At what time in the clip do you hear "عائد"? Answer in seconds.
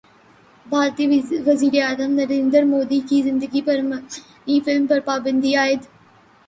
5.55-5.81